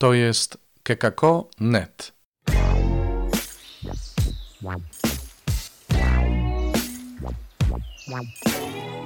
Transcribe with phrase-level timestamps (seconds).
[0.00, 2.12] To jest kekako.net.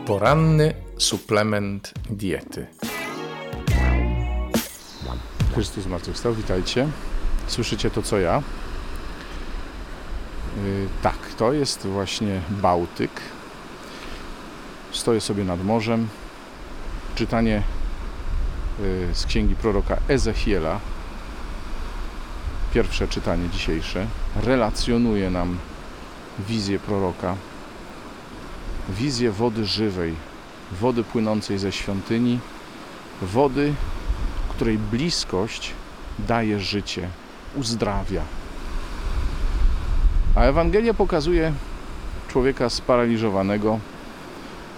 [0.07, 2.67] Poranny suplement diety.
[5.55, 6.89] Chrystus zmartwychwstał, witajcie.
[7.47, 8.43] Słyszycie to, co ja?
[10.57, 13.21] Yy, tak, to jest właśnie Bałtyk.
[14.93, 16.09] Stoję sobie nad morzem.
[17.15, 17.63] Czytanie
[19.13, 20.81] z księgi proroka Ezechiela.
[22.75, 25.59] Pierwsze czytanie dzisiejsze relacjonuje nam
[26.49, 27.37] wizję proroka,
[28.89, 30.15] wizję wody żywej,
[30.81, 32.39] wody płynącej ze świątyni,
[33.23, 33.75] wody,
[34.49, 35.73] której bliskość
[36.19, 37.09] daje życie,
[37.57, 38.23] uzdrawia.
[40.37, 41.53] A Ewangelia pokazuje
[42.29, 43.79] człowieka sparaliżowanego,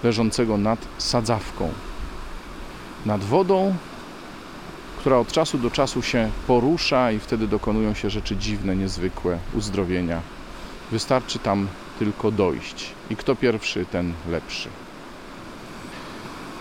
[0.04, 1.72] leżącego nad sadzawką,
[3.06, 3.74] nad wodą,
[5.06, 10.20] która od czasu do czasu się porusza i wtedy dokonują się rzeczy dziwne, niezwykłe, uzdrowienia.
[10.90, 12.94] Wystarczy tam tylko dojść.
[13.10, 14.68] I kto pierwszy, ten lepszy.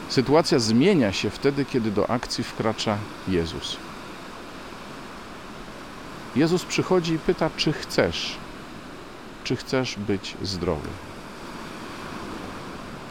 [0.09, 2.97] Sytuacja zmienia się wtedy, kiedy do akcji wkracza
[3.27, 3.77] Jezus.
[6.35, 8.35] Jezus przychodzi i pyta, czy chcesz,
[9.43, 10.89] czy chcesz być zdrowy.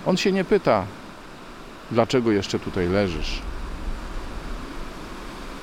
[0.07, 0.85] On się nie pyta,
[1.91, 3.54] dlaczego jeszcze tutaj leżysz.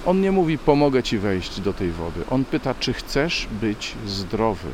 [0.06, 2.24] On nie mówi, pomogę ci wejść do tej wody.
[2.30, 4.70] On pyta, czy chcesz być zdrowy.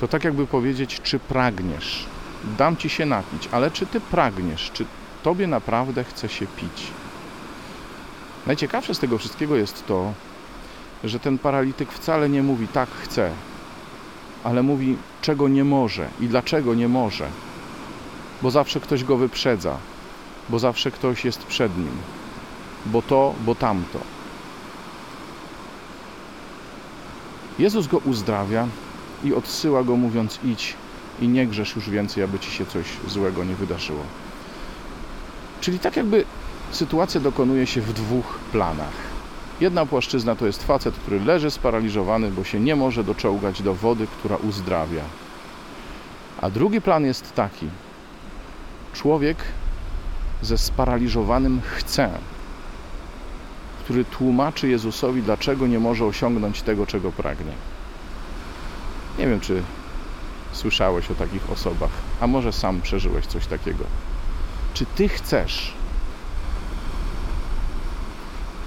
[0.00, 2.06] To tak jakby powiedzieć, czy pragniesz.
[2.58, 4.86] Dam ci się napić, ale czy ty pragniesz, czy
[5.22, 6.86] tobie naprawdę chce się pić?
[8.46, 10.12] Najciekawsze z tego wszystkiego jest to,
[11.04, 13.30] że ten paralityk wcale nie mówi tak chcę,
[14.44, 17.28] ale mówi czego nie może i dlaczego nie może.
[18.42, 19.76] Bo zawsze ktoś go wyprzedza,
[20.48, 21.96] bo zawsze ktoś jest przed nim,
[22.86, 23.98] bo to, bo tamto.
[27.58, 28.66] Jezus go uzdrawia
[29.24, 30.74] i odsyła go mówiąc idź
[31.20, 34.02] i nie grzesz już więcej, aby ci się coś złego nie wydarzyło.
[35.60, 36.24] Czyli tak jakby
[36.70, 39.14] sytuacja dokonuje się w dwóch planach.
[39.60, 44.06] Jedna płaszczyzna to jest facet, który leży sparaliżowany, bo się nie może doczołgać do wody,
[44.06, 45.02] która uzdrawia.
[46.40, 47.68] A drugi plan jest taki.
[48.92, 49.36] Człowiek
[50.42, 52.10] ze sparaliżowanym chce,
[53.84, 57.52] który tłumaczy Jezusowi, dlaczego nie może osiągnąć tego, czego pragnie.
[59.18, 59.62] Nie wiem, czy
[60.52, 61.90] słyszałeś o takich osobach,
[62.20, 63.84] a może sam przeżyłeś coś takiego.
[64.74, 65.72] Czy ty chcesz?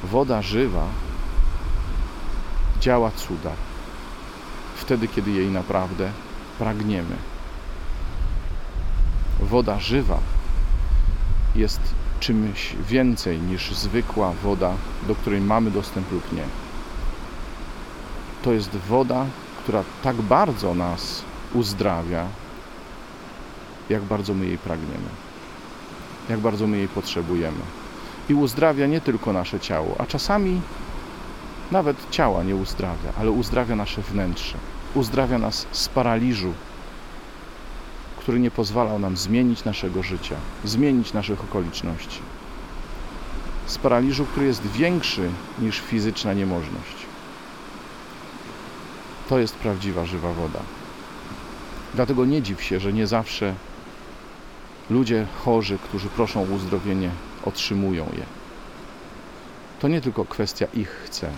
[0.04, 0.86] Woda żywa
[2.80, 3.52] działa cuda
[4.76, 6.12] wtedy, kiedy jej naprawdę
[6.60, 7.16] pragniemy.
[9.40, 10.20] Woda żywa
[11.56, 11.82] jest
[12.20, 14.74] czymś więcej niż zwykła woda,
[15.08, 16.44] do której mamy dostęp lub nie.
[18.44, 19.26] To jest woda,
[19.64, 21.22] która tak bardzo nas
[21.54, 22.26] uzdrawia,
[23.90, 25.10] jak bardzo my jej pragniemy,
[26.30, 27.62] jak bardzo my jej potrzebujemy.
[28.30, 30.62] I uzdrawia nie tylko nasze ciało, a czasami
[31.72, 34.58] nawet ciała nie uzdrawia, ale uzdrawia nasze wnętrze,
[34.96, 36.54] uzdrawia nas z paraliżu,
[38.28, 42.20] który nie pozwalał nam zmienić naszego życia, zmienić naszych okoliczności.
[43.68, 45.30] Z paraliżu, który jest większy
[45.60, 46.96] niż fizyczna niemożność.
[49.30, 50.60] To jest prawdziwa, żywa woda.
[51.96, 53.54] Dlatego nie dziw się, że nie zawsze
[54.90, 57.10] ludzie chorzy, którzy proszą o uzdrowienie,
[57.46, 58.26] otrzymują je.
[59.80, 61.30] To nie tylko kwestia ich chce,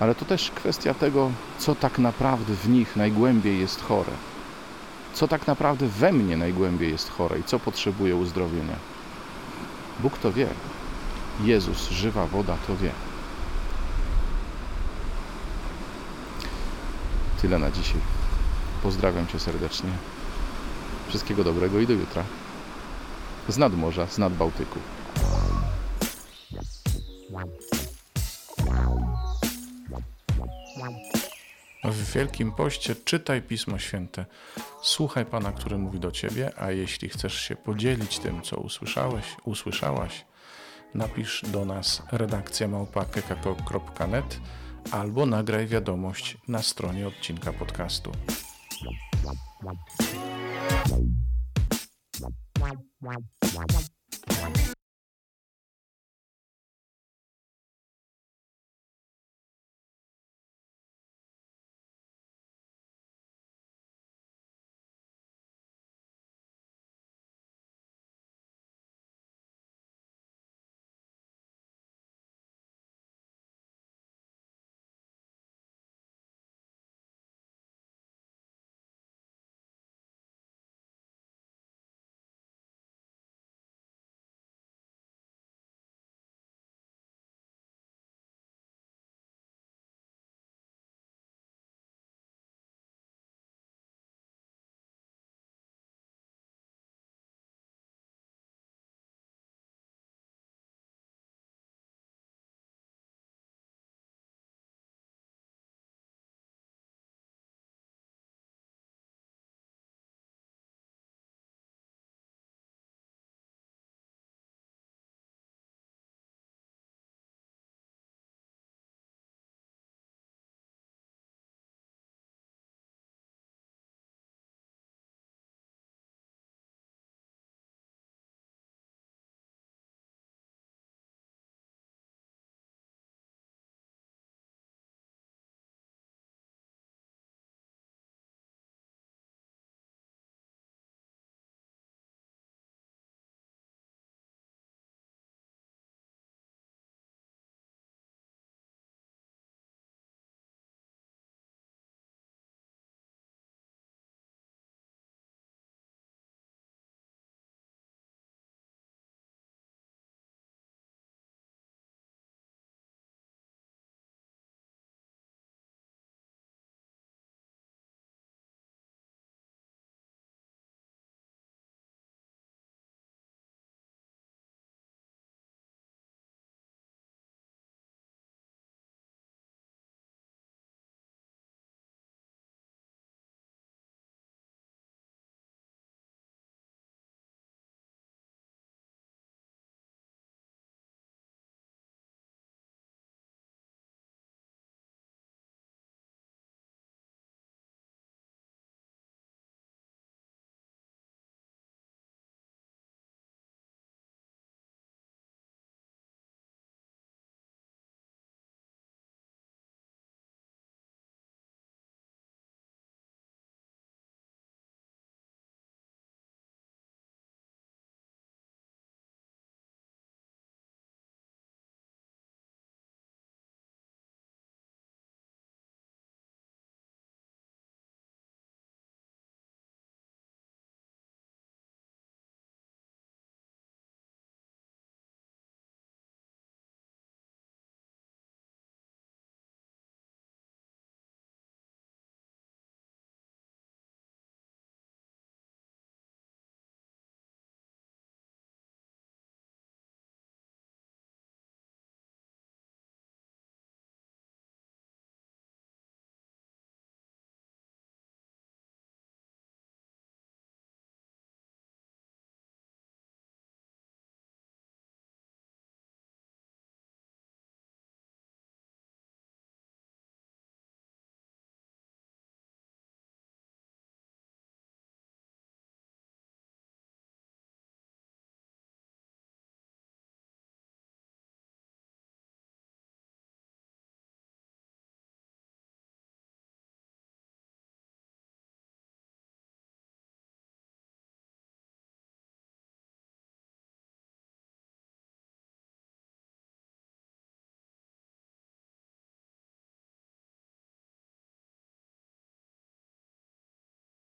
[0.00, 4.12] ale to też kwestia tego, co tak naprawdę w nich najgłębiej jest chore.
[5.16, 8.76] Co tak naprawdę we mnie najgłębiej jest chore i co potrzebuje uzdrowienia.
[10.00, 10.46] Bóg to wie.
[11.40, 12.90] Jezus, żywa woda, to wie.
[17.42, 18.00] Tyle na dzisiaj.
[18.82, 19.90] Pozdrawiam Cię serdecznie.
[21.08, 22.24] Wszystkiego dobrego i do jutra.
[23.48, 24.78] Z nadmorza, z nad Bałtyku.
[31.84, 34.24] W Wielkim Poście czytaj Pismo Święte.
[34.86, 40.24] Słuchaj Pana, który mówi do Ciebie, a jeśli chcesz się podzielić tym, co usłyszałeś, usłyszałaś,
[40.94, 44.40] napisz do nas redakcja małpa.kekako.net
[44.90, 48.12] albo nagraj wiadomość na stronie odcinka podcastu.